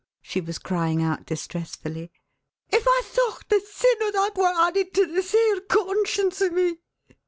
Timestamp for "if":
2.71-2.87